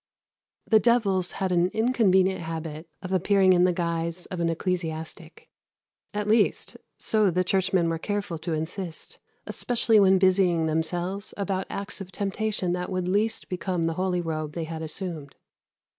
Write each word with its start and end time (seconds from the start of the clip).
The 0.65 0.79
devils 0.79 1.33
had 1.33 1.51
an 1.51 1.67
inconvenient 1.75 2.41
habit 2.41 2.89
of 3.03 3.11
appearing 3.11 3.53
in 3.53 3.65
the 3.65 3.71
guise 3.71 4.25
of 4.31 4.39
an 4.39 4.49
ecclesiastic 4.49 5.47
at 6.11 6.27
least, 6.27 6.75
so 6.97 7.29
the 7.29 7.43
churchmen 7.43 7.87
were 7.87 7.99
careful 7.99 8.39
to 8.39 8.53
insist, 8.53 9.19
especially 9.45 9.99
when 9.99 10.17
busying 10.17 10.65
themselves 10.65 11.35
about 11.37 11.67
acts 11.69 12.01
of 12.01 12.11
temptation 12.11 12.73
that 12.73 12.89
would 12.89 13.07
least 13.07 13.47
become 13.47 13.83
the 13.83 13.93
holy 13.93 14.21
robe 14.21 14.53
they 14.53 14.63
had 14.63 14.81
assumed. 14.81 15.35